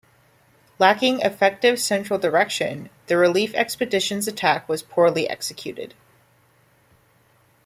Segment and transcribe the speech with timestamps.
[0.79, 5.93] Lacking effective central direction, the relief expedition's attack was poorly executed.